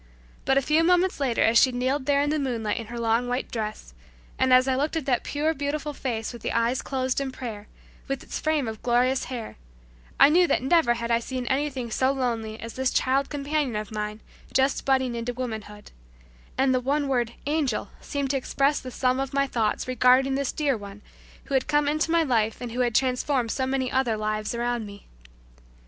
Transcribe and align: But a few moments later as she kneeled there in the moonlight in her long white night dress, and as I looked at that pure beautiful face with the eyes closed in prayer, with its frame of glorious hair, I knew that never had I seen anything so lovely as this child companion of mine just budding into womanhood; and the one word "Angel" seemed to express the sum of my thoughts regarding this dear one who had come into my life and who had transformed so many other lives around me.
But 0.45 0.57
a 0.57 0.63
few 0.63 0.83
moments 0.83 1.19
later 1.19 1.43
as 1.43 1.59
she 1.61 1.71
kneeled 1.71 2.07
there 2.07 2.23
in 2.23 2.31
the 2.31 2.39
moonlight 2.39 2.77
in 2.79 2.87
her 2.87 2.99
long 2.99 3.27
white 3.27 3.45
night 3.45 3.51
dress, 3.51 3.93
and 4.39 4.51
as 4.51 4.67
I 4.67 4.73
looked 4.75 4.95
at 4.95 5.05
that 5.05 5.23
pure 5.23 5.53
beautiful 5.53 5.93
face 5.93 6.33
with 6.33 6.41
the 6.41 6.53
eyes 6.53 6.81
closed 6.81 7.21
in 7.21 7.31
prayer, 7.31 7.67
with 8.07 8.23
its 8.23 8.39
frame 8.39 8.67
of 8.67 8.81
glorious 8.81 9.25
hair, 9.25 9.57
I 10.19 10.29
knew 10.29 10.47
that 10.47 10.63
never 10.63 10.95
had 10.95 11.11
I 11.11 11.19
seen 11.19 11.45
anything 11.45 11.91
so 11.91 12.11
lovely 12.11 12.59
as 12.59 12.73
this 12.73 12.89
child 12.89 13.29
companion 13.29 13.75
of 13.75 13.91
mine 13.91 14.21
just 14.51 14.85
budding 14.85 15.13
into 15.13 15.33
womanhood; 15.35 15.91
and 16.57 16.73
the 16.73 16.79
one 16.79 17.07
word 17.07 17.33
"Angel" 17.45 17.89
seemed 18.01 18.31
to 18.31 18.37
express 18.37 18.79
the 18.79 18.89
sum 18.89 19.19
of 19.19 19.33
my 19.35 19.45
thoughts 19.45 19.87
regarding 19.87 20.33
this 20.33 20.51
dear 20.51 20.75
one 20.75 21.03
who 21.43 21.53
had 21.53 21.67
come 21.67 21.87
into 21.87 22.09
my 22.09 22.23
life 22.23 22.59
and 22.59 22.71
who 22.71 22.79
had 22.79 22.95
transformed 22.95 23.51
so 23.51 23.67
many 23.67 23.91
other 23.91 24.17
lives 24.17 24.55
around 24.55 24.87
me. 24.87 25.05